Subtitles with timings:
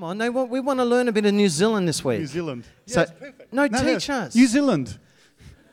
[0.00, 2.20] Come on, they want, we want to learn a bit of New Zealand this week.
[2.20, 2.64] New Zealand.
[2.86, 3.52] So- Yeah, it's perfect.
[3.52, 4.34] no, teach us.
[4.34, 4.98] New Zealand.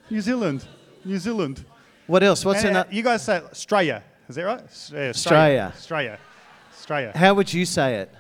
[0.09, 0.65] New Zealand.
[1.05, 1.63] New Zealand.
[2.07, 2.43] What else?
[2.43, 2.92] What's And, in uh, that?
[2.93, 4.03] you guys say Australia.
[4.27, 4.61] Is that right?
[4.66, 5.71] S- yeah, Australia.
[5.74, 6.19] Australia.
[6.74, 7.11] Australia.
[7.16, 8.11] How would you say it?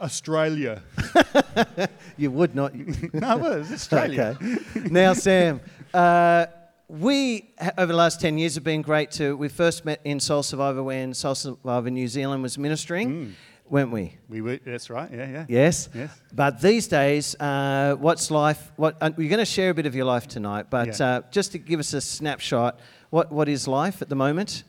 [0.00, 0.80] Australia.
[2.16, 2.74] You would not.
[3.12, 3.70] no, it is.
[3.72, 4.38] It's Australia.
[4.40, 4.88] Okay.
[4.88, 5.60] now, Sam,
[5.92, 6.46] uh,
[6.88, 9.36] we over the last ten years have been great too.
[9.36, 13.34] We first met in Soul Survivor when Soul Survivor New Zealand was ministering,
[13.72, 14.14] weren't we?
[14.28, 15.10] We were, that's right.
[15.10, 15.46] Yeah, yeah.
[15.48, 15.88] Yes.
[15.94, 16.10] Yes.
[16.32, 18.70] But these days, uh, what's life?
[18.76, 21.06] What uh, you're going to share a bit of your life tonight, but Yeah.
[21.06, 22.78] uh, just to give us a snapshot,
[23.10, 24.64] what what is life at the moment?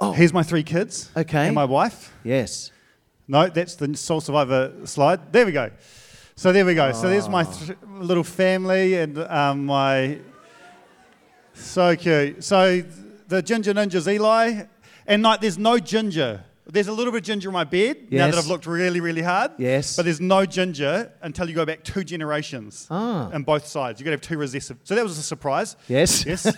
[0.00, 1.10] Oh, here's my three kids.
[1.16, 1.46] Okay.
[1.46, 2.12] And my wife.
[2.24, 2.72] Yes.
[3.28, 5.30] No, that's the Soul Survivor slide.
[5.32, 5.70] There we go.
[6.36, 6.92] So there we go.
[6.92, 10.18] So there's my th- little family and um, my.
[11.52, 12.42] So cute.
[12.44, 12.82] So
[13.26, 14.62] the Ginger Ninja's Eli,
[15.06, 16.44] and like there's no ginger.
[16.70, 19.22] There's a little bit of ginger in my bed now that I've looked really, really
[19.22, 19.52] hard.
[19.56, 19.96] Yes.
[19.96, 23.30] But there's no ginger until you go back two generations Ah.
[23.32, 23.98] on both sides.
[23.98, 24.76] You've got to have two recessive.
[24.84, 25.76] So that was a surprise.
[25.88, 26.26] Yes.
[26.26, 26.44] Yes.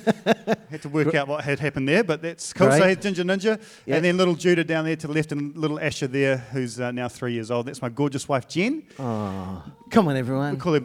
[0.70, 2.70] had to work out what had happened there, but that's cool.
[2.72, 2.86] So Great.
[2.86, 3.60] here's Ginger Ninja.
[3.86, 3.96] Yeah.
[3.96, 6.90] And then little Judah down there to the left, and little Asher there, who's uh,
[6.90, 7.66] now three years old.
[7.66, 8.82] That's my gorgeous wife, Jen.
[8.98, 10.54] Oh, come on, everyone.
[10.54, 10.82] We call her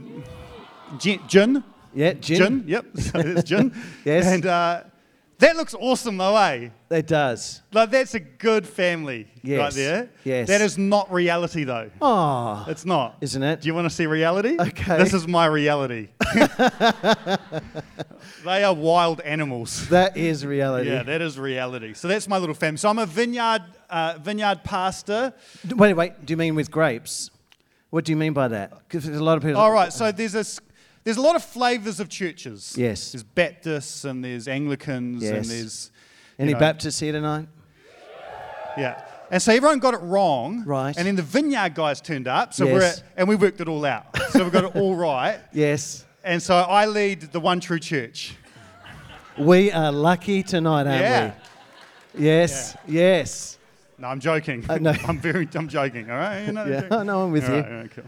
[1.00, 1.20] Jen.
[1.28, 1.64] Jin.
[1.96, 2.64] Yeah, Jin.
[2.68, 2.86] Yep.
[3.00, 3.74] So it's Jin.
[4.06, 4.26] Yes.
[4.28, 4.84] And uh,
[5.40, 6.70] that looks awesome, though, eh?
[6.90, 7.62] It does.
[7.74, 10.10] Like, that's a good family right there.
[10.24, 10.48] Yes.
[10.48, 11.90] That is not reality, though.
[12.02, 13.18] Oh, It's not.
[13.22, 13.62] isn't it?
[13.62, 14.58] Do you want to see reality?
[14.60, 14.98] Okay.
[14.98, 16.10] This is my reality.
[18.46, 19.90] they are wild animals.
[19.90, 20.90] That is reality.
[20.90, 21.94] Yeah, that is reality.
[21.94, 22.78] So that's my little family.
[22.78, 25.34] So I'm a vineyard uh, vineyard pastor.
[25.76, 26.26] Wait, wait.
[26.26, 27.32] Do you mean with grapes?
[27.90, 28.72] What do you mean by that?
[28.88, 29.60] Because there's a lot of people.
[29.62, 29.92] All right.
[29.94, 30.60] So there's this.
[31.06, 32.74] There's a lot of flavors of churches.
[32.76, 33.12] Yes.
[33.12, 35.92] There's Baptists and there's Anglicans and there's
[36.40, 37.48] Any know, Baptists here tonight?
[38.76, 39.02] yeah.
[39.32, 40.64] And so everyone got it wrong.
[40.66, 40.96] Right.
[40.98, 42.54] And then the vineyard guys turned up.
[42.56, 43.00] So we're Yes.
[43.00, 44.06] at, and we worked it all out.
[44.32, 45.40] So we got it all right.
[45.54, 46.06] Yes.
[46.24, 48.36] And so I lead the one true church.
[49.38, 51.32] We are lucky tonight, aren't Yeah.
[52.16, 52.24] we?
[52.26, 52.76] Yes.
[52.88, 53.60] Yes.
[54.00, 54.66] No, I'm joking.
[54.68, 54.94] Uh, no.
[55.08, 55.48] I'm very.
[55.54, 56.10] I'm joking.
[56.10, 56.44] All right.
[56.46, 56.82] You're not Yeah.
[56.82, 57.06] joking?
[57.06, 57.62] No, I'm with All you.
[57.62, 58.06] right, cool.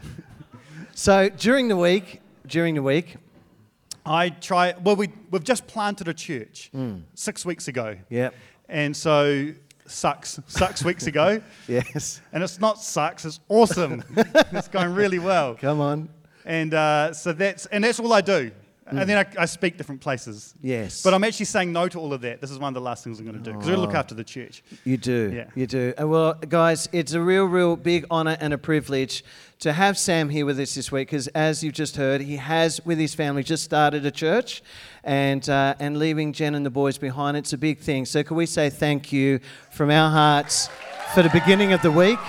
[0.94, 3.16] So during the week, during the week,
[4.04, 4.74] I try.
[4.82, 6.98] Well, we we've just planted a church Hmm.
[7.14, 8.34] six weeks ago, yep.
[8.68, 9.52] and so
[9.86, 12.20] sucks sucks weeks ago, Yes.
[12.32, 13.24] and it's not sucks.
[13.24, 14.02] It's awesome.
[14.52, 16.08] it's going really well, Come on.
[16.44, 18.50] and uh, so that's and that's all I do.
[18.90, 20.54] And then I, I speak different places.
[20.60, 20.66] Hmm.
[20.66, 21.02] Yes.
[21.02, 22.40] But I'm actually saying no to all of that.
[22.40, 23.96] This is one of the last things I'm going to do because I look Oh.
[23.98, 24.62] after the church.
[24.84, 25.32] You do.
[25.34, 25.46] Yeah.
[25.54, 25.92] You do.
[25.98, 29.24] And well, guys, it's a real, real big honor and a privilege
[29.60, 32.80] to have Sam here with us this week because, as you've just heard, he has,
[32.84, 34.62] with his family, just started a church
[35.02, 37.36] and, uh, and leaving Jen and the boys behind.
[37.36, 38.04] It's a big thing.
[38.06, 39.40] So, can we say thank you
[39.72, 40.68] from our hearts
[41.14, 42.20] for the beginning of the week?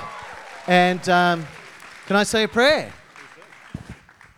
[0.68, 1.46] And um,
[2.08, 2.92] can I say a prayer?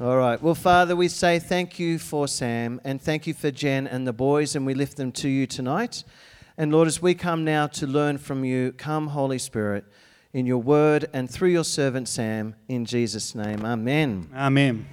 [0.02, 0.42] All right.
[0.42, 4.12] Well, Father, we say thank you for Sam and thank you for Jen and the
[4.12, 6.04] boys, and we lift them to you tonight.
[6.58, 9.86] And Lord, as we come now to learn from you, come, Holy Spirit,
[10.34, 13.64] in your word and through your servant Sam, in Jesus' name.
[13.64, 14.28] Amen.
[14.36, 14.88] Amen.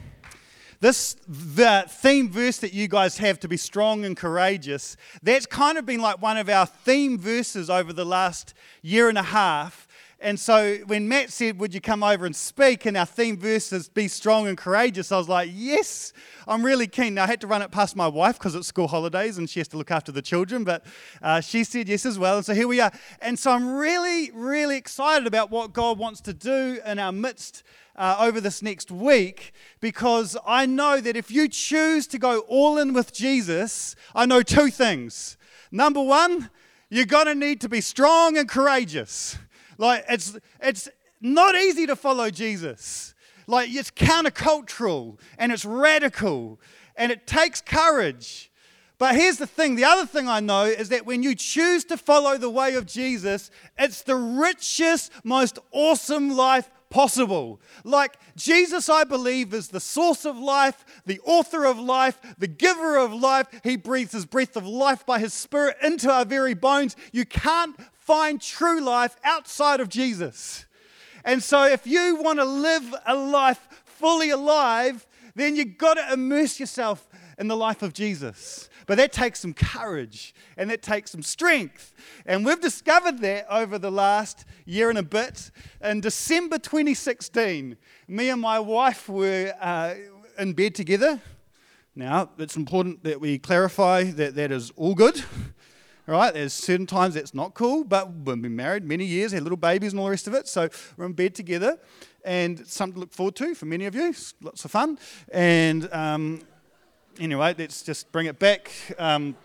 [0.80, 5.78] This the theme verse that you guys have to be strong and courageous, that's kind
[5.78, 8.52] of been like one of our theme verses over the last
[8.82, 9.87] year and a half.
[10.20, 12.86] And so when Matt said, Would you come over and speak?
[12.86, 16.12] And our theme verse is be strong and courageous, I was like, Yes,
[16.46, 17.14] I'm really keen.
[17.14, 19.60] Now I had to run it past my wife because it's school holidays and she
[19.60, 20.84] has to look after the children, but
[21.22, 22.38] uh, she said yes as well.
[22.38, 22.90] And so here we are.
[23.20, 27.62] And so I'm really, really excited about what God wants to do in our midst
[27.94, 32.78] uh, over this next week because I know that if you choose to go all
[32.78, 35.36] in with Jesus, I know two things.
[35.70, 36.50] Number one,
[36.90, 39.36] you're going to need to be strong and courageous.
[39.78, 40.88] Like, it's, it's
[41.20, 43.14] not easy to follow Jesus.
[43.46, 46.60] Like, it's countercultural and it's radical
[46.96, 48.50] and it takes courage.
[48.98, 51.96] But here's the thing the other thing I know is that when you choose to
[51.96, 57.60] follow the way of Jesus, it's the richest, most awesome life possible.
[57.84, 62.96] Like Jesus, I believe, is the source of life, the author of life, the giver
[62.96, 63.46] of life.
[63.64, 66.96] He breathes his breath of life by his spirit into our very bones.
[67.12, 70.66] You can't find true life outside of Jesus.
[71.24, 76.12] And so, if you want to live a life fully alive, then you've got to
[76.12, 77.06] immerse yourself
[77.38, 78.67] in the life of Jesus.
[78.88, 81.92] But that takes some courage and that takes some strength.
[82.24, 85.50] And we've discovered that over the last year and a bit.
[85.82, 87.76] In December 2016,
[88.08, 89.94] me and my wife were uh,
[90.38, 91.20] in bed together.
[91.94, 95.22] Now, it's important that we clarify that that is all good.
[96.06, 96.32] right?
[96.32, 99.92] There's certain times that's not cool, but we've been married many years, had little babies
[99.92, 101.78] and all the rest of it, so we're in bed together,
[102.24, 104.14] and something to look forward to for many of you.
[104.40, 104.98] Lots of fun.
[105.30, 106.40] And um,
[107.18, 108.70] anyway, let's just bring it back.
[108.98, 109.36] Um,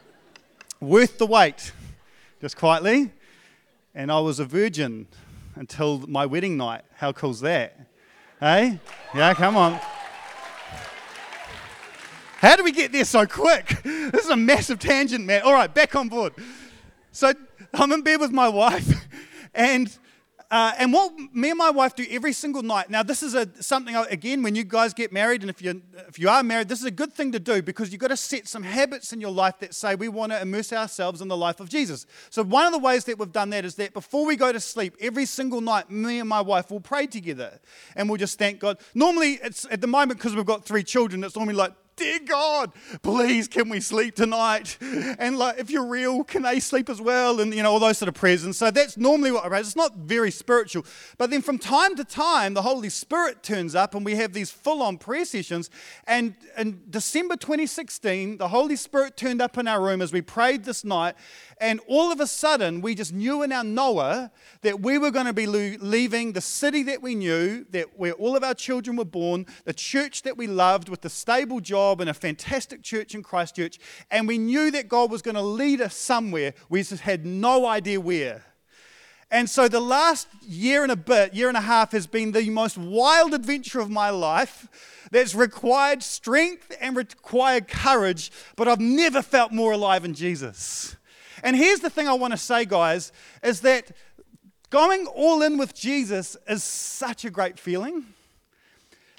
[0.79, 1.71] worth the wait,
[2.41, 3.11] just quietly.
[3.95, 5.07] And I was a virgin
[5.55, 6.83] until my wedding night.
[6.95, 7.79] How cool's that?
[8.39, 8.79] Hey?
[9.13, 9.79] Yeah, come on.
[12.37, 13.81] How do we get there so quick?
[14.13, 15.41] This is a massive tangent, man.
[15.43, 16.33] All right, back on board.
[17.11, 17.33] So
[17.73, 19.07] I'm in bed with my wife,
[19.55, 19.97] and
[20.51, 22.89] uh, and what me and my wife do every single night.
[22.89, 26.19] Now, this is a something again when you guys get married, and if you if
[26.19, 28.47] you are married, this is a good thing to do because you've got to set
[28.47, 31.59] some habits in your life that say we want to immerse ourselves in the life
[31.59, 32.05] of Jesus.
[32.29, 34.59] So one of the ways that we've done that is that before we go to
[34.59, 37.59] sleep, every single night, me and my wife will pray together,
[37.95, 38.77] and we'll just thank God.
[38.93, 41.23] Normally, it's at the moment because we've got three children.
[41.23, 44.77] It's normally like dear God, please can we sleep tonight?
[44.81, 47.39] And like, if you're real, can they sleep as well?
[47.39, 48.43] And you know, all those sort of prayers.
[48.43, 49.59] And so that's normally what I pray.
[49.59, 50.85] It's not very spiritual.
[51.17, 54.51] But then from time to time, the Holy Spirit turns up and we have these
[54.51, 55.69] full-on prayer sessions.
[56.05, 60.63] And in December 2016, the Holy Spirit turned up in our room as we prayed
[60.63, 61.15] this night.
[61.59, 64.31] And all of a sudden, we just knew in our Noah
[64.61, 68.35] that we were going to be leaving the city that we knew, that where all
[68.35, 72.09] of our children were born, the church that we loved with the stable job and
[72.09, 73.79] a fantastic church in Christchurch.
[74.09, 76.53] And we knew that God was going to lead us somewhere.
[76.69, 78.43] We just had no idea where.
[79.31, 82.49] And so the last year and a bit, year and a half, has been the
[82.51, 84.67] most wild adventure of my life
[85.09, 90.95] that's required strength and required courage, but I've never felt more alive in Jesus.
[91.43, 93.11] And here's the thing I want to say, guys,
[93.43, 93.91] is that
[94.69, 98.12] going all in with Jesus is such a great feeling.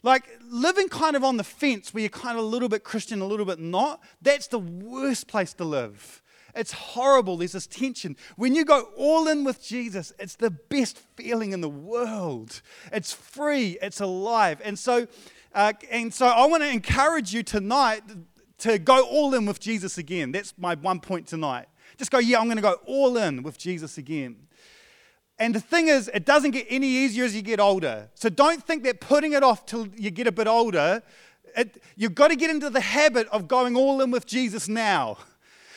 [0.05, 3.23] Like living kind of on the fence where you're kind of a little bit Christian,
[3.23, 6.23] a little bit not, that's the worst place to live.
[6.55, 7.39] It's horrible.
[7.39, 8.17] There's this tension.
[8.37, 12.61] When you go all in with Jesus, it's the best feeling in the world.
[12.93, 14.61] It's free, it's alive.
[14.63, 15.09] And so,
[15.55, 18.03] uh, and so I want to encourage you tonight
[18.59, 20.33] to go all in with Jesus again.
[20.33, 21.67] That's my one point tonight.
[21.97, 24.37] Just go, yeah, I'm going to go all in with Jesus again.
[25.39, 28.09] And the thing is, it doesn't get any easier as you get older.
[28.15, 31.03] So don't think that putting it off till you get a bit older,
[31.57, 35.19] it, you've got to get into the habit of going all in with Jesus now.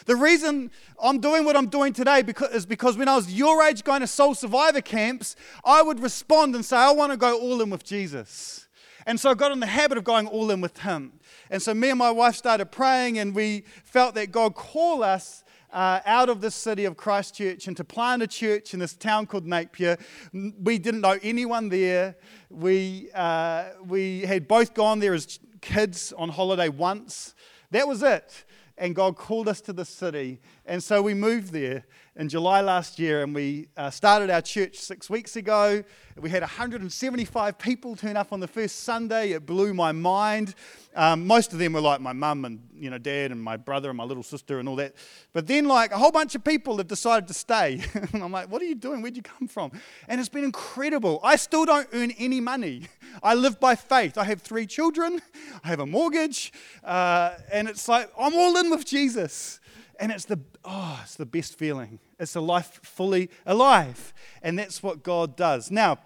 [0.06, 0.72] The reason
[1.02, 4.02] I'm doing what I'm doing today because, is because when I was your age going
[4.02, 7.70] to soul survivor camps, I would respond and say, I want to go all in
[7.70, 8.68] with Jesus.
[9.06, 11.20] And so I got in the habit of going all in with Him.
[11.50, 15.44] And so me and my wife started praying, and we felt that God called us
[15.78, 19.28] uh, out of the city of Christchurch and to plant a church in this town
[19.28, 19.96] called Napier.
[20.34, 22.16] We didn't know anyone there.
[22.50, 27.36] We, uh, we had both gone there as kids on holiday once.
[27.70, 28.46] That was it.
[28.76, 30.40] And God called us to the city.
[30.66, 31.86] And so we moved there
[32.18, 35.84] in July last year and we uh, started our church six weeks ago.
[36.20, 39.34] We had 175 people turn up on the first Sunday.
[39.34, 40.56] It blew my mind.
[40.96, 43.90] Um, most of them were like my mum and you know dad and my brother
[43.90, 44.96] and my little sister and all that.
[45.32, 47.84] But then like a whole bunch of people have decided to stay.
[47.94, 49.04] and I'm like, what are you doing?
[49.04, 49.72] Where'd you come from?
[50.08, 51.20] And it's been incredible.
[51.24, 52.88] I still don't earn any money.
[53.22, 54.18] I live by faith.
[54.18, 55.22] I have three children.
[55.64, 56.52] I have a mortgage.
[56.84, 59.60] Uh, and it's like, I'm all in with Jesus.
[60.00, 62.00] And it's the, oh, it's the best feeling.
[62.20, 64.14] It's a life fully alive.
[64.42, 65.70] And that's what God does.
[65.70, 66.00] Now,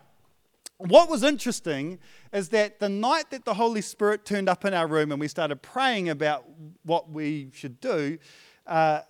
[0.78, 2.00] what was interesting
[2.34, 5.28] is that the night that the Holy Spirit turned up in our room and we
[5.28, 6.46] started praying about
[6.84, 8.18] what we should do,
[8.66, 9.02] uh,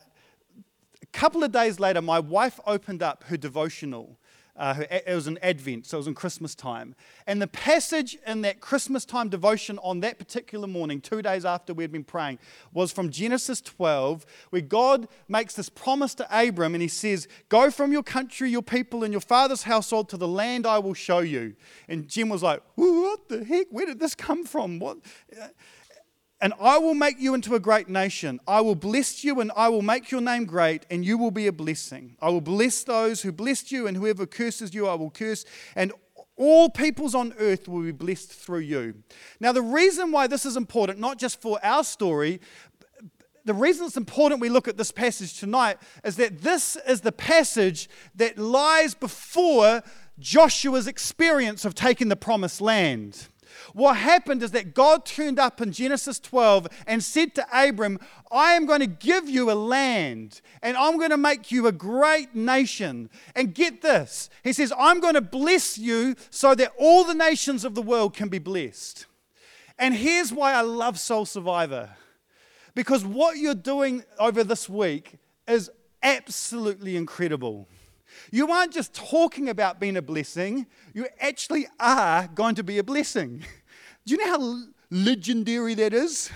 [1.02, 4.18] a couple of days later, my wife opened up her devotional
[4.62, 6.94] uh, it was an Advent, so it was in Christmas time.
[7.26, 11.74] And the passage in that Christmas time devotion on that particular morning, two days after
[11.74, 12.38] we'd been praying,
[12.72, 17.72] was from Genesis 12, where God makes this promise to Abram and he says, Go
[17.72, 21.20] from your country, your people, and your father's household to the land I will show
[21.20, 21.56] you.
[21.90, 23.66] And Jim was like, What the heck?
[23.72, 24.78] Where did this come from?
[24.78, 25.00] What?
[26.42, 28.40] And I will make you into a great nation.
[28.48, 31.46] I will bless you and I will make your name great, and you will be
[31.46, 32.18] a blessing.
[32.20, 35.46] I will bless those who blessed you, and whoever curses you, I will curse.
[35.76, 35.94] And
[36.36, 38.96] all peoples on earth will be blessed through you.
[39.40, 42.42] Now, the reason why this is important, not just for our story,
[43.46, 47.12] the reason it's important we look at this passage tonight is that this is the
[47.12, 49.84] passage that lies before
[50.20, 53.28] Joshua's experience of taking the promised land.
[53.74, 58.00] What happened is that God turned up in Genesis 12 and said to Abram,
[58.32, 61.72] I am going to give you a land and I'm going to make you a
[61.72, 63.10] great nation.
[63.36, 67.66] And get this He says, I'm going to bless you so that all the nations
[67.66, 69.06] of the world can be blessed.
[69.78, 71.90] And here's why I love Soul Survivor
[72.76, 75.16] because what you're doing over this week
[75.48, 75.70] is
[76.04, 77.68] absolutely incredible.
[78.32, 82.84] You aren't just talking about being a blessing, you actually are going to be a
[82.84, 83.44] blessing.
[84.06, 86.32] Do you know how legendary that is?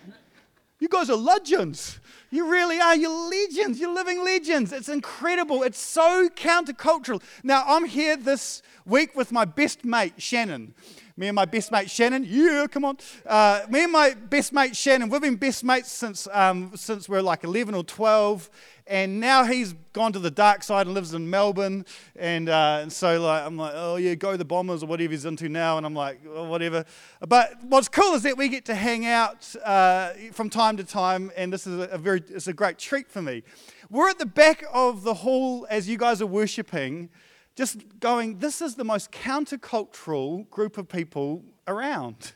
[0.78, 2.00] you guys are legends.
[2.30, 2.96] You really are.
[2.96, 3.78] You're legends.
[3.78, 4.72] You're living legends.
[4.72, 5.62] It's incredible.
[5.62, 7.22] It's so countercultural.
[7.42, 10.74] Now, I'm here this week with my best mate, Shannon.
[11.22, 12.98] Me and my best mate Shannon, yeah, come on.
[13.24, 17.16] Uh, me and my best mate Shannon, we've been best mates since, um, since we
[17.16, 18.50] are like 11 or 12
[18.88, 21.86] and now he's gone to the dark side and lives in Melbourne.
[22.16, 25.24] And, uh, and so like, I'm like, oh yeah, go the Bombers or whatever he's
[25.24, 25.76] into now.
[25.76, 26.84] And I'm like, oh, whatever.
[27.20, 31.30] But what's cool is that we get to hang out uh, from time to time,
[31.36, 33.44] and this is a, very, it's a great treat for me.
[33.90, 37.10] We're at the back of the hall as you guys are worshiping,
[37.54, 42.32] just going, this is the most countercultural group of people around.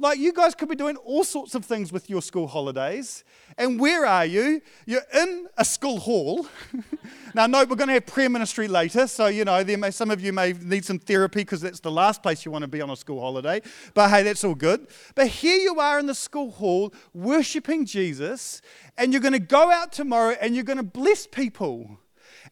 [0.00, 3.22] Like, you guys could be doing all sorts of things with your school holidays.
[3.58, 4.62] And where are you?
[4.86, 6.46] You're in a school hall.
[7.34, 9.06] now, no, we're going to have prayer ministry later.
[9.06, 11.90] So, you know, there may, some of you may need some therapy because that's the
[11.90, 13.60] last place you want to be on a school holiday.
[13.92, 14.86] But hey, that's all good.
[15.14, 18.62] But here you are in the school hall worshiping Jesus.
[18.96, 21.98] And you're going to go out tomorrow and you're going to bless people.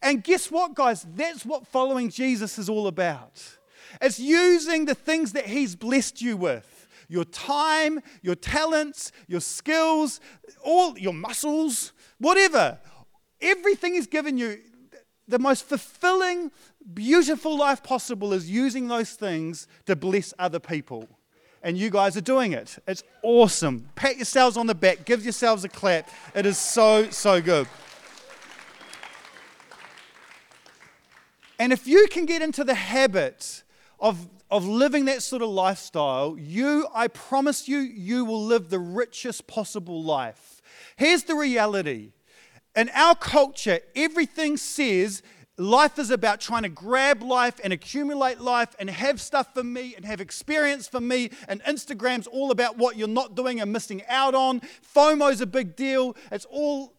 [0.01, 1.05] And guess what, guys?
[1.15, 3.57] That's what following Jesus is all about.
[4.01, 6.75] It's using the things that He's blessed you with
[7.11, 10.21] your time, your talents, your skills,
[10.63, 12.77] all your muscles, whatever.
[13.41, 14.59] Everything He's given you.
[15.27, 16.51] The most fulfilling,
[16.93, 21.07] beautiful life possible is using those things to bless other people.
[21.61, 22.79] And you guys are doing it.
[22.87, 23.89] It's awesome.
[23.95, 26.09] Pat yourselves on the back, give yourselves a clap.
[26.33, 27.67] It is so, so good.
[31.59, 33.63] And if you can get into the habit
[33.99, 38.79] of of living that sort of lifestyle, you, I promise you, you will live the
[38.79, 40.61] richest possible life.
[40.95, 42.13] Here's the reality
[42.75, 45.21] in our culture, everything says
[45.57, 49.93] life is about trying to grab life and accumulate life and have stuff for me
[49.95, 51.31] and have experience for me.
[51.47, 54.61] And Instagram's all about what you're not doing and missing out on.
[54.95, 56.15] FOMO's a big deal.
[56.31, 56.93] It's all,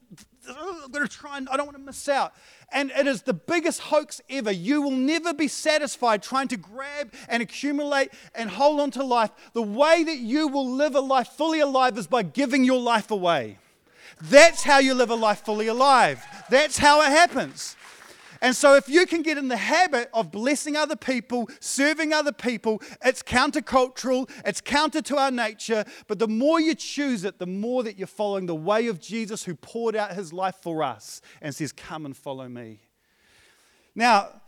[0.48, 2.32] I'm going to try and I don't want to miss out.
[2.72, 4.50] And it is the biggest hoax ever.
[4.50, 9.30] You will never be satisfied trying to grab and accumulate and hold on to life.
[9.52, 13.10] The way that you will live a life fully alive is by giving your life
[13.10, 13.58] away.
[14.22, 16.24] That's how you live a life fully alive.
[16.50, 17.76] That's how it happens.
[18.42, 22.32] And so, if you can get in the habit of blessing other people, serving other
[22.32, 25.84] people, it's countercultural, it's counter to our nature.
[26.06, 29.44] But the more you choose it, the more that you're following the way of Jesus
[29.44, 32.80] who poured out his life for us and says, Come and follow me.
[33.94, 34.40] Now,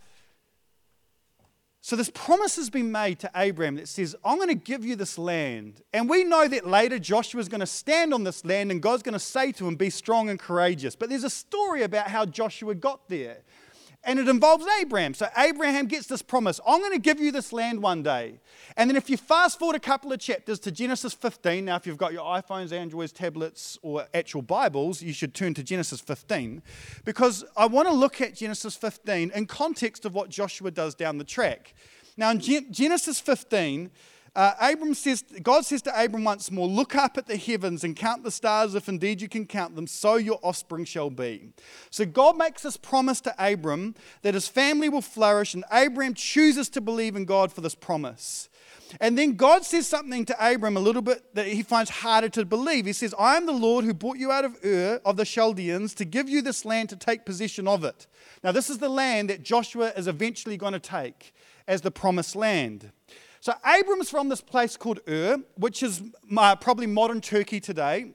[1.81, 4.95] so this promise has been made to Abraham that says, I'm going to give you
[4.95, 5.81] this land.
[5.91, 9.03] And we know that later Joshua is going to stand on this land and God's
[9.03, 10.95] going to say to him, Be strong and courageous.
[10.95, 13.39] But there's a story about how Joshua got there
[14.05, 15.13] and it involves Abraham.
[15.13, 18.39] So Abraham gets this promise I'm going to give you this land one day.
[18.77, 21.87] And then if you fast forward a couple of chapters to Genesis 15, now if
[21.87, 26.61] you've got your iPhones, Androids, tablets, or actual Bibles, you should turn to Genesis 15
[27.05, 31.17] because I want to look at Genesis 15 in context of what Joshua does down
[31.17, 31.73] the track.
[32.17, 33.89] Now in Genesis 15,
[34.35, 37.95] uh, Abram says, God says to Abram once more, Look up at the heavens and
[37.95, 41.49] count the stars if indeed you can count them, so your offspring shall be.
[41.91, 46.67] So God makes this promise to Abram that his family will flourish, and Abram chooses
[46.69, 48.49] to believe in God for this promise.
[48.99, 52.45] And then God says something to Abram a little bit that he finds harder to
[52.45, 52.85] believe.
[52.85, 55.93] He says, I am the Lord who brought you out of Ur of the Chaldeans
[55.95, 58.07] to give you this land to take possession of it.
[58.43, 61.33] Now, this is the land that Joshua is eventually going to take
[61.67, 62.91] as the promised land.
[63.43, 66.01] So Abram's from this place called Ur, which is
[66.37, 68.13] uh, probably modern Turkey today.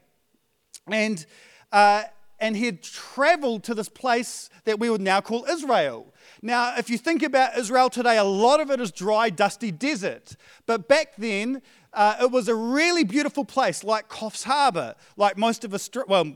[0.87, 1.23] And,
[1.71, 2.05] uh,
[2.39, 6.11] and he had traveled to this place that we would now call Israel.
[6.41, 10.35] Now, if you think about Israel today, a lot of it is dry, dusty desert.
[10.65, 11.61] But back then,
[11.93, 16.07] uh, it was a really beautiful place, like Coffs Harbour, like most of Australia.
[16.09, 16.33] Well,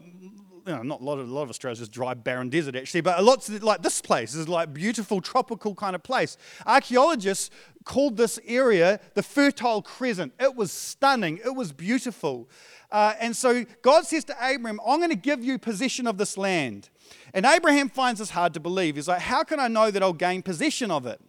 [0.65, 3.01] you know, not a lot of a lot of Australia's just dry, barren desert actually,
[3.01, 6.37] but a lot like this place is like beautiful tropical kind of place.
[6.65, 7.49] Archaeologists
[7.83, 10.33] called this area the Fertile Crescent.
[10.39, 11.39] It was stunning.
[11.43, 12.49] It was beautiful.
[12.91, 16.37] Uh, and so God says to Abraham, I'm going to give you possession of this
[16.37, 16.89] land.
[17.33, 18.95] And Abraham finds this hard to believe.
[18.95, 21.19] He's like, How can I know that I'll gain possession of it?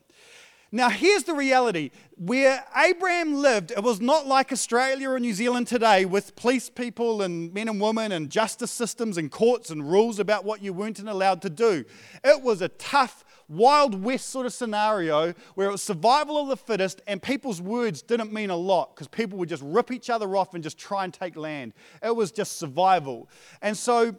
[0.74, 5.68] Now, here's the reality where Abraham lived, it was not like Australia or New Zealand
[5.68, 10.18] today with police people and men and women and justice systems and courts and rules
[10.18, 11.84] about what you weren't allowed to do.
[12.24, 16.56] It was a tough, Wild West sort of scenario where it was survival of the
[16.56, 20.34] fittest and people's words didn't mean a lot because people would just rip each other
[20.34, 21.72] off and just try and take land.
[22.02, 23.28] It was just survival.
[23.62, 24.16] And so,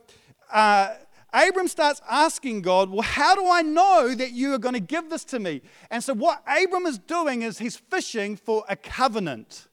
[0.53, 0.93] uh,
[1.35, 5.09] Abram starts asking God, Well, how do I know that you are going to give
[5.09, 5.61] this to me?
[5.91, 9.67] And so, what Abram is doing is he's fishing for a covenant.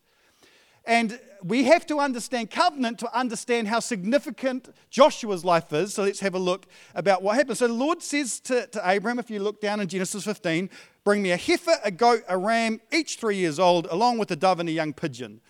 [0.84, 5.94] And we have to understand covenant to understand how significant Joshua's life is.
[5.94, 7.58] So let's have a look about what happened.
[7.58, 10.70] So the Lord says to, to Abram, if you look down in Genesis 15,
[11.04, 14.36] bring me a heifer, a goat, a ram, each three years old, along with a
[14.36, 15.40] dove and a young pigeon.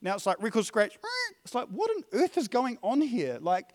[0.00, 0.96] Now it's like record scratch.
[1.44, 3.38] It's like, what on earth is going on here?
[3.40, 3.70] Like,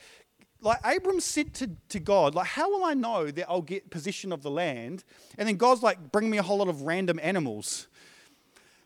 [0.63, 4.31] like Abram said to, to God, like, how will I know that I'll get possession
[4.31, 5.03] of the land?
[5.37, 7.87] And then God's like, bring me a whole lot of random animals.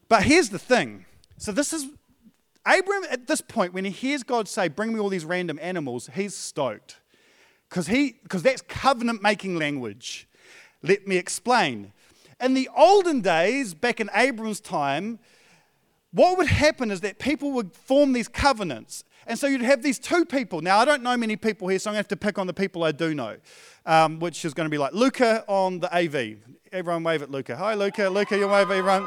[0.09, 1.05] But here's the thing.
[1.37, 1.87] So this is
[2.67, 6.09] Abram at this point, when he hears God say, bring me all these random animals,
[6.13, 6.99] he's stoked.
[7.69, 10.27] Because he because that's covenant making language.
[10.83, 11.93] Let me explain.
[12.39, 15.19] In the olden days, back in Abram's time,
[16.11, 19.03] what would happen is that people would form these covenants.
[19.27, 20.61] And so you'd have these two people.
[20.61, 22.47] Now, I don't know many people here, so I'm going to have to pick on
[22.47, 23.35] the people I do know,
[23.85, 26.37] um, which is going to be like Luca on the AV.
[26.71, 27.57] Everyone wave at Luca.
[27.57, 28.09] Hi, Luca.
[28.09, 29.05] Luca, you wave, everyone.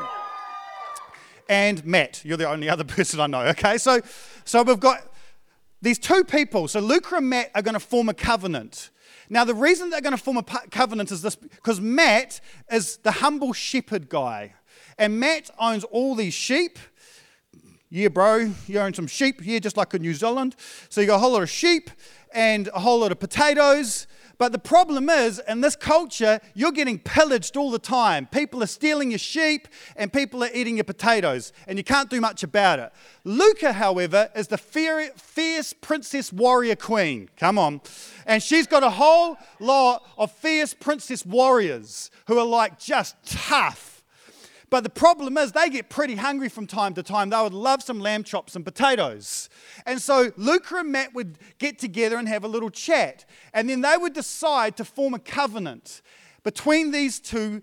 [1.49, 2.23] And Matt.
[2.23, 3.79] You're the only other person I know, okay?
[3.79, 4.03] So,
[4.45, 5.11] so we've got
[5.81, 6.69] these two people.
[6.69, 8.91] So Luca and Matt are going to form a covenant.
[9.31, 13.13] Now, the reason they're going to form a covenant is this because Matt is the
[13.13, 14.53] humble shepherd guy.
[14.99, 16.79] And Matt owns all these sheep
[17.91, 20.55] yeah, bro, you own some sheep here, just like in New Zealand.
[20.89, 21.91] So you got a whole lot of sheep
[22.33, 24.07] and a whole lot of potatoes.
[24.39, 28.27] But the problem is, in this culture, you're getting pillaged all the time.
[28.27, 29.67] People are stealing your sheep
[29.97, 32.93] and people are eating your potatoes, and you can't do much about it.
[33.25, 37.29] Luca, however, is the fierce princess warrior queen.
[37.37, 37.81] Come on.
[38.25, 43.90] And she's got a whole lot of fierce princess warriors who are like just tough
[44.71, 47.31] but the problem is, they get pretty hungry from time to time.
[47.31, 49.49] They would love some lamb chops and potatoes.
[49.85, 53.25] And so Luca and Matt would get together and have a little chat.
[53.53, 56.03] And then they would decide to form a covenant
[56.45, 57.63] between these two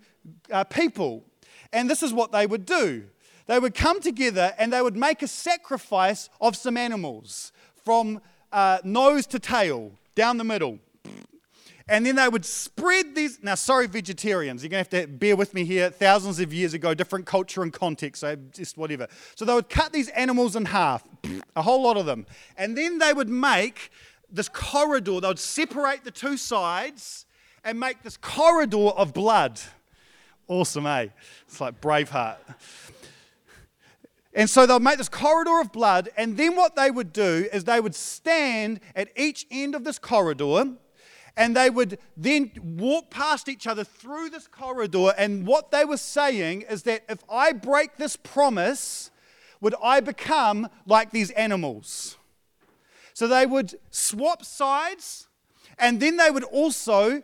[0.51, 1.23] uh, people.
[1.71, 3.05] And this is what they would do
[3.47, 7.53] they would come together and they would make a sacrifice of some animals
[7.85, 8.19] from
[8.51, 10.79] uh, nose to tail, down the middle.
[11.89, 13.41] And then they would spread these.
[13.41, 15.89] Now, sorry, vegetarians, you're going to have to bear with me here.
[15.89, 19.07] Thousands of years ago, different culture and context, so just whatever.
[19.35, 21.07] So they would cut these animals in half,
[21.55, 22.25] a whole lot of them.
[22.57, 23.89] And then they would make
[24.29, 25.21] this corridor.
[25.21, 27.25] They would separate the two sides
[27.63, 29.61] and make this corridor of blood.
[30.49, 31.07] Awesome, eh?
[31.47, 32.37] It's like Braveheart.
[34.33, 37.63] And so they'll make this corridor of blood, and then what they would do is
[37.63, 40.75] they would stand at each end of this corridor
[41.37, 45.13] and they would then walk past each other through this corridor.
[45.17, 49.11] And what they were saying is that if I break this promise,
[49.61, 52.17] would I become like these animals?
[53.13, 55.27] So they would swap sides,
[55.77, 57.21] and then they would also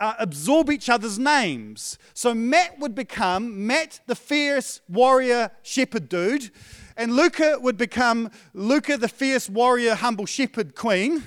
[0.00, 1.98] uh, absorb each other's names.
[2.14, 6.50] So Matt would become Matt, the fierce warrior shepherd dude,
[6.96, 11.24] and Luca would become Luca, the fierce warrior humble shepherd queen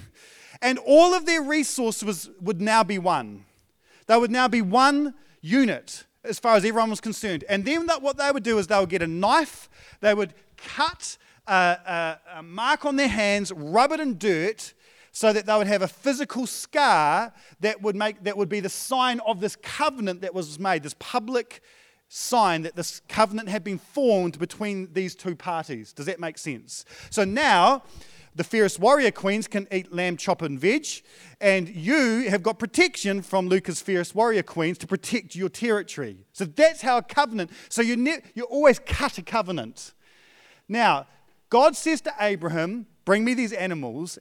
[0.61, 3.45] and all of their resources would now be one.
[4.07, 7.43] They would now be one unit as far as everyone was concerned.
[7.49, 9.69] And then what they would do is they would get a knife,
[10.01, 11.17] they would cut
[11.47, 14.73] a, a, a mark on their hands, rub it in dirt,
[15.11, 18.69] so that they would have a physical scar that would make that would be the
[18.69, 21.61] sign of this covenant that was made, this public
[22.09, 25.91] sign that this covenant had been formed between these two parties.
[25.91, 26.85] Does that make sense?
[27.09, 27.83] So now
[28.37, 30.85] the fierce warrior queens can eat lamb chop and veg,
[31.41, 36.25] and you have got protection from Luca's fierce warrior queens to protect your territory.
[36.33, 37.51] So that's how a covenant.
[37.67, 39.93] So you ne- you always cut a covenant.
[40.69, 41.07] Now,
[41.49, 44.19] God says to Abraham, "Bring me these animals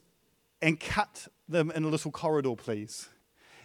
[0.62, 3.08] and cut them in a little corridor, please."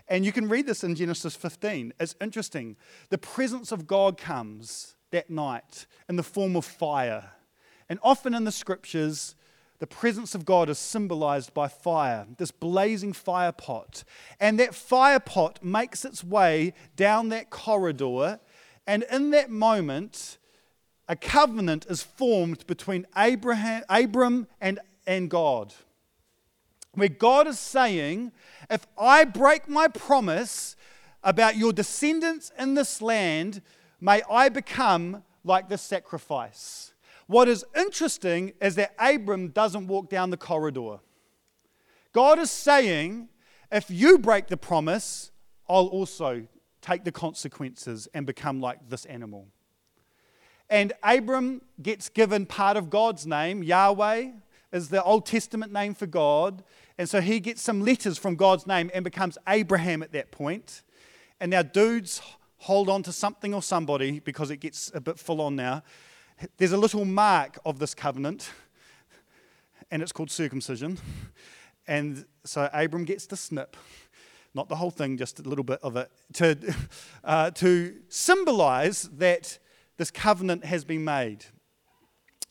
[0.09, 1.93] And you can read this in Genesis 15.
[1.97, 2.75] It's interesting.
[3.09, 7.31] The presence of God comes that night in the form of fire.
[7.87, 9.35] And often in the scriptures,
[9.81, 14.03] the presence of God is symbolized by fire, this blazing fire pot.
[14.39, 18.39] And that fire pot makes its way down that corridor.
[18.85, 20.37] And in that moment,
[21.09, 25.73] a covenant is formed between Abraham, Abram and, and God.
[26.93, 28.33] Where God is saying,
[28.69, 30.75] if I break my promise
[31.23, 33.63] about your descendants in this land,
[33.99, 36.93] may I become like this sacrifice.
[37.31, 40.97] What is interesting is that Abram doesn't walk down the corridor.
[42.11, 43.29] God is saying,
[43.71, 45.31] if you break the promise,
[45.69, 46.45] I'll also
[46.81, 49.47] take the consequences and become like this animal.
[50.69, 53.63] And Abram gets given part of God's name.
[53.63, 54.31] Yahweh
[54.73, 56.65] is the Old Testament name for God.
[56.97, 60.83] And so he gets some letters from God's name and becomes Abraham at that point.
[61.39, 62.21] And now dudes
[62.57, 65.81] hold on to something or somebody because it gets a bit full on now.
[66.57, 68.49] There's a little mark of this covenant,
[69.91, 70.97] and it's called circumcision.
[71.87, 73.75] And so Abram gets the snip,
[74.53, 76.75] not the whole thing, just a little bit of it, to,
[77.23, 79.59] uh, to symbolize that
[79.97, 81.45] this covenant has been made.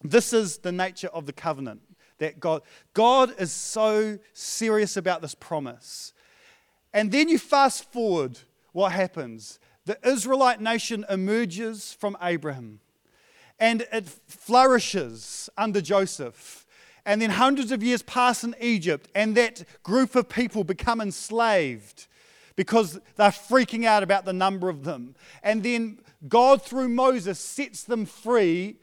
[0.02, 1.80] This is the nature of the covenant
[2.18, 2.62] that God,
[2.94, 6.12] God is so serious about this promise.
[6.92, 8.38] And then you fast forward,
[8.72, 9.58] what happens?
[9.86, 12.80] The Israelite nation emerges from Abraham
[13.60, 16.66] and it flourishes under Joseph.
[17.06, 22.06] And then hundreds of years pass in Egypt, and that group of people become enslaved
[22.56, 25.14] because they're freaking out about the number of them.
[25.42, 28.80] And then God, through Moses, sets them free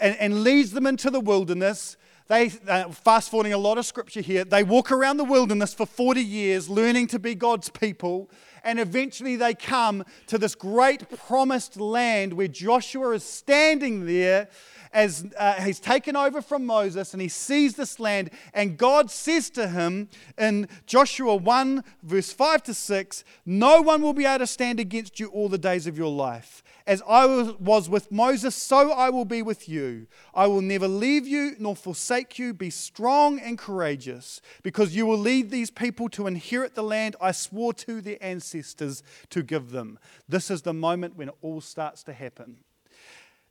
[0.00, 1.96] and, and leads them into the wilderness
[2.28, 5.86] they, uh, fast forwarding a lot of scripture here, they walk around the wilderness for
[5.86, 8.30] 40 years learning to be God's people.
[8.64, 14.48] And eventually they come to this great promised land where Joshua is standing there
[14.92, 18.30] as uh, he's taken over from Moses and he sees this land.
[18.54, 24.12] And God says to him in Joshua 1, verse 5 to 6 No one will
[24.12, 26.62] be able to stand against you all the days of your life.
[26.86, 27.26] As I
[27.60, 30.06] was with Moses, so I will be with you.
[30.34, 32.54] I will never leave you nor forsake you.
[32.54, 37.32] Be strong and courageous, because you will lead these people to inherit the land I
[37.32, 39.98] swore to their ancestors to give them.
[40.30, 42.56] This is the moment when it all starts to happen.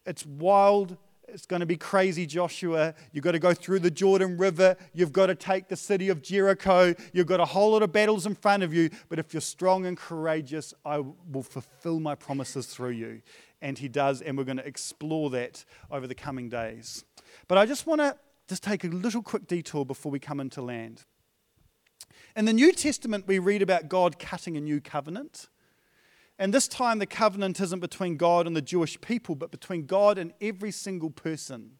[0.04, 0.97] It's wild
[1.28, 2.94] it's going to be crazy, Joshua.
[3.12, 4.78] You've got to go through the Jordan River.
[4.94, 6.94] You've got to take the city of Jericho.
[7.12, 8.90] You've got a whole lot of battles in front of you.
[9.10, 13.22] But if you're strong and courageous, I will fulfill my promises through you.
[13.62, 14.22] And he does.
[14.22, 17.04] And we're going to explore that over the coming days.
[17.48, 18.16] But I just want to
[18.48, 21.04] just take a little quick detour before we come into land.
[22.36, 25.50] In the New Testament, we read about God cutting a new covenant.
[26.39, 30.17] And this time, the covenant isn't between God and the Jewish people, but between God
[30.17, 31.71] and every single person.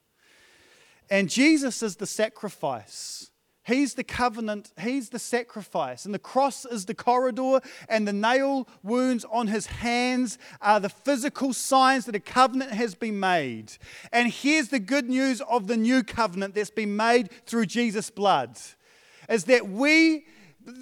[1.10, 3.32] And Jesus is the sacrifice.
[3.68, 6.06] He's the covenant, He's the sacrifice.
[6.06, 10.90] And the cross is the corridor, and the nail wounds on His hands are the
[10.90, 13.74] physical signs that a covenant has been made.
[14.14, 18.58] And here's the good news of the new covenant that's been made through Jesus' blood
[19.30, 20.26] is that we,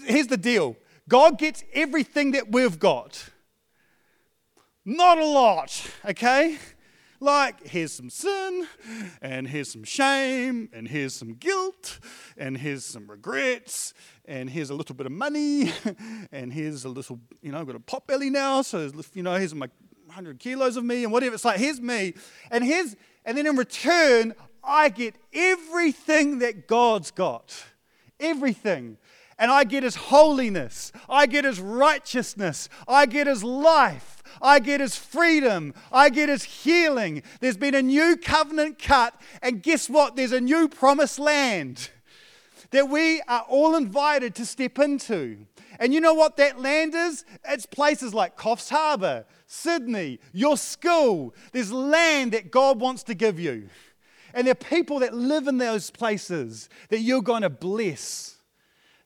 [0.05, 0.77] here's the deal
[1.09, 3.31] God gets everything that we've got.
[4.85, 6.59] Not a lot, okay?
[7.19, 8.67] Like, here's some sin,
[9.19, 11.99] and here's some shame, and here's some guilt,
[12.37, 13.95] and here's some regrets,
[14.25, 15.71] and here's a little bit of money,
[16.31, 19.33] and here's a little, you know, I've got a pot belly now, so, you know,
[19.35, 19.69] here's my
[20.05, 21.33] 100 kilos of me, and whatever.
[21.33, 22.13] It's like, here's me,
[22.51, 22.95] and here's,
[23.25, 27.55] and then in return, I get everything that God's got.
[28.19, 28.97] Everything.
[29.37, 34.14] And I get His holiness, I get His righteousness, I get His life.
[34.41, 35.73] I get his freedom.
[35.91, 37.23] I get his healing.
[37.39, 39.19] There's been a new covenant cut.
[39.41, 40.15] And guess what?
[40.15, 41.89] There's a new promised land
[42.71, 45.45] that we are all invited to step into.
[45.79, 47.25] And you know what that land is?
[47.47, 51.33] It's places like Coffs Harbour, Sydney, your school.
[51.51, 53.69] There's land that God wants to give you.
[54.33, 58.37] And there are people that live in those places that you're going to bless.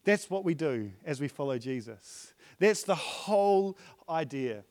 [0.04, 2.34] That's what we do as we follow Jesus.
[2.58, 3.78] That's the whole
[4.10, 4.64] idea.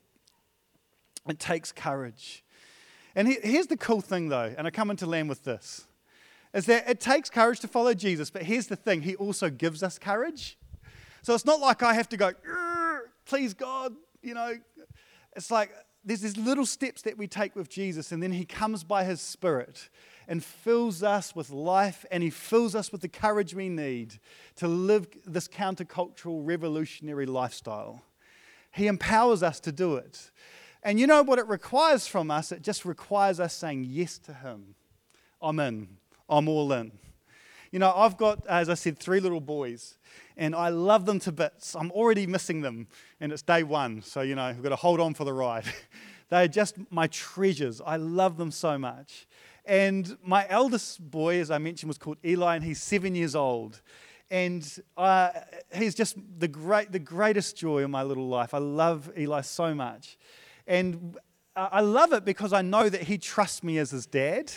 [1.29, 2.45] It takes courage.
[3.15, 5.87] And here's the cool thing, though, and I come into land with this
[6.55, 9.83] is that it takes courage to follow Jesus, but here's the thing He also gives
[9.83, 10.57] us courage.
[11.23, 12.33] So it's not like I have to go,
[13.27, 14.55] please God, you know.
[15.37, 15.71] It's like
[16.05, 19.21] there's these little steps that we take with Jesus, and then He comes by His
[19.21, 19.91] Spirit
[20.27, 24.15] and fills us with life, and He fills us with the courage we need
[24.57, 28.03] to live this countercultural, revolutionary lifestyle.
[28.73, 30.31] He empowers us to do it.
[30.89, 32.51] And you know what it requires from us?
[32.51, 34.75] It just requires us saying yes to Him.
[35.43, 35.99] I'm in.
[36.31, 36.93] I'm all in.
[37.71, 39.99] You know, I've got, as I said, three little boys,
[40.35, 41.77] and I love them to bits.
[41.77, 42.89] I'm already missing them,
[43.21, 45.65] and it's day one, so, you know, we've got to hold on for the ride.
[46.31, 47.83] They're just my treasures.
[47.85, 49.27] I love them so much.
[49.67, 53.83] And my eldest boy, as I mentioned, was called Eli, and he's seven years old.
[54.31, 55.33] And uh,
[55.75, 58.55] he's just the, great, the greatest joy in my little life.
[58.55, 60.17] I love Eli so much.
[60.69, 61.17] And
[61.57, 64.53] I love it because I know that he trusts me as his dad.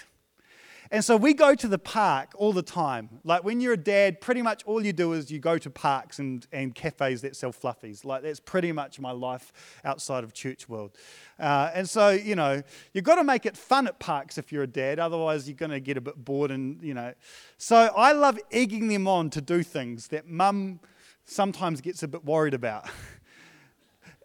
[0.93, 3.21] And so we go to the park all the time.
[3.24, 6.19] Like when you're a dad, pretty much all you do is you go to parks
[6.19, 8.04] and, and cafes that sell fluffies.
[8.04, 9.54] Like that's pretty much my life
[9.86, 10.97] outside of church world.
[11.39, 12.62] Uh, and so, you know,
[12.93, 15.00] you've got to make it fun at parks if you're a dad.
[15.00, 17.13] Otherwise, you're going to get a bit bored and, you know.
[17.58, 20.82] So I love egging them on to do things that mum
[21.24, 22.89] sometimes gets a bit worried about.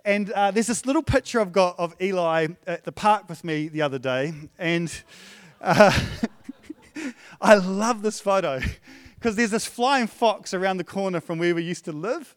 [0.07, 3.67] And uh, there's this little picture I've got of Eli at the park with me
[3.67, 4.33] the other day.
[4.57, 4.93] And
[5.61, 5.91] uh,
[7.41, 8.61] I love this photo
[9.17, 12.37] because there's this flying fox around the corner from where we used to live.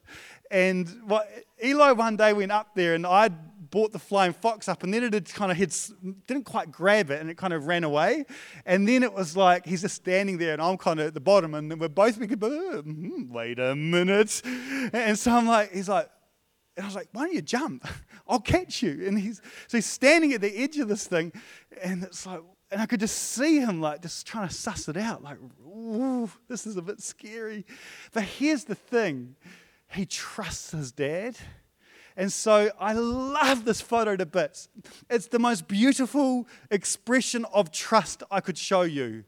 [0.50, 1.30] And what,
[1.64, 3.30] Eli one day went up there and I
[3.70, 5.92] brought the flying fox up and then it had kind of hit,
[6.26, 8.26] didn't quite grab it and it kind of ran away.
[8.66, 11.20] And then it was like he's just standing there and I'm kind of at the
[11.20, 14.42] bottom and we're both thinking, mm, wait a minute.
[14.92, 16.10] And so I'm like, he's like,
[16.80, 17.86] and I was like, why don't you jump?
[18.28, 19.06] I'll catch you.
[19.06, 21.34] And he's so he's standing at the edge of this thing,
[21.84, 22.40] and it's like,
[22.72, 26.32] and I could just see him like just trying to suss it out, like, ooh,
[26.48, 27.66] this is a bit scary.
[28.14, 29.36] But here's the thing
[29.90, 31.36] he trusts his dad.
[32.16, 34.70] And so I love this photo to bits.
[35.10, 39.26] It's the most beautiful expression of trust I could show you.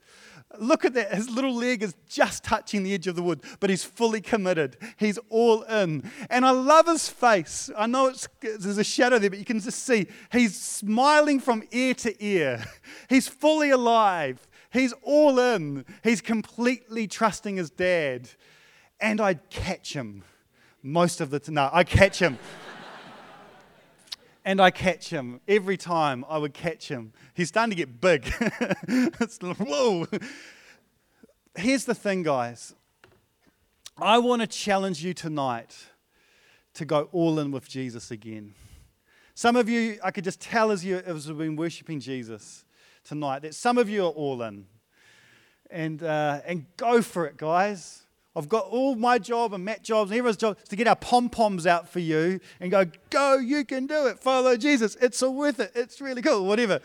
[0.60, 1.14] Look at that.
[1.14, 4.78] His little leg is just touching the edge of the wood, but he's fully committed.
[4.98, 6.10] He's all in.
[6.30, 7.70] And I love his face.
[7.78, 11.64] I know it's, there's a shadow there, but you can just see he's smiling from
[11.72, 12.64] ear to ear.
[13.10, 14.48] He's fully alive.
[14.72, 15.86] He's all in.
[16.04, 18.30] He's completely trusting his dad.
[19.00, 20.24] And I'd catch him
[20.82, 21.56] most of the time.
[21.56, 22.40] No, I catch him.
[24.44, 25.40] and I catch him.
[25.48, 27.14] Every time I would catch him.
[27.34, 28.28] He's starting to get big.
[29.42, 30.08] whoa.
[31.56, 32.74] Here's the thing, guys.
[33.98, 35.76] I want to challenge you tonight
[36.74, 38.56] to go all in with Jesus again.
[39.36, 42.64] Some of you, I could just tell as you as we've been worshiping Jesus
[43.04, 44.66] tonight, that some of you are all in.
[45.70, 48.04] And, uh, and go for it, guys.
[48.36, 51.30] I've got all my job and Matt's jobs and everyone's job to get our pom
[51.30, 54.20] poms out for you and go, go, you can do it.
[54.20, 54.96] Follow Jesus.
[55.02, 55.72] It's so worth it.
[55.76, 56.46] It's really cool.
[56.46, 56.80] Whatever.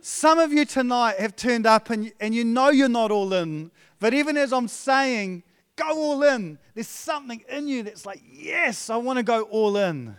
[0.00, 3.72] Some of you tonight have turned up and, and you know you're not all in.
[3.98, 5.42] But even as I'm saying,
[5.74, 9.76] go all in, there's something in you that's like, yes, I want to go all
[9.76, 10.16] in.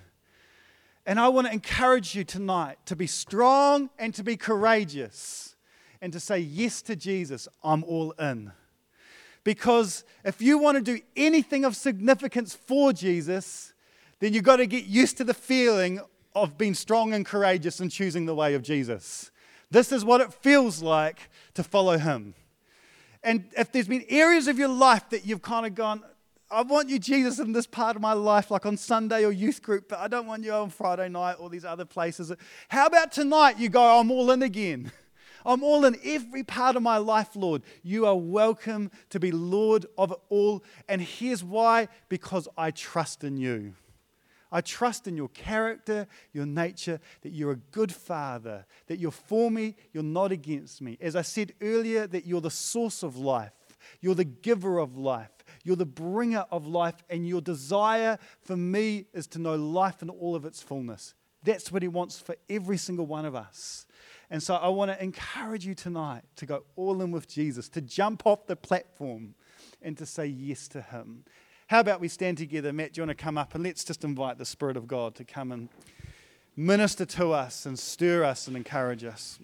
[1.06, 5.56] And I want to encourage you tonight to be strong and to be courageous
[6.02, 7.48] and to say yes to Jesus.
[7.64, 8.52] I'm all in.
[9.44, 13.74] Because if you want to do anything of significance for Jesus,
[14.20, 16.00] then you've got to get used to the feeling
[16.36, 19.32] of being strong and courageous and choosing the way of Jesus.
[19.70, 22.36] This is what it feels like to follow him.
[23.24, 26.04] And if there's been areas of your life that you've kind of gone,
[26.52, 29.62] I want you, Jesus, in this part of my life, like on Sunday or youth
[29.64, 32.32] group, but I don't want you on Friday night or these other places.
[32.68, 34.92] How about tonight you go, I'm all in again?
[35.46, 37.64] I'm all in every part of my life, Lord.
[37.84, 40.64] You are welcome to be Lord of it all.
[40.88, 43.74] And here's why because I trust in you.
[44.54, 49.50] I trust in your character, your nature, that you're a good father, that you're for
[49.50, 50.96] me, you're not against me.
[51.02, 53.52] As I said earlier, that you're the source of life,
[54.00, 55.32] you're the giver of life,
[55.64, 60.12] you're the bringer of life, and your desire for me is to know life in
[60.12, 61.16] all of its fullness.
[61.42, 63.88] That's what He wants for every single one of us.
[64.30, 67.82] And so I want to encourage you tonight to go all in with Jesus, to
[67.82, 69.36] jump off the platform
[69.82, 71.26] and to say yes to Him.
[71.68, 72.74] How about we stand together?
[72.74, 75.16] Matt, do you want to come up and let's just invite the Spirit of God
[75.16, 75.70] to come and
[76.56, 79.40] minister to us and stir us and encourage us.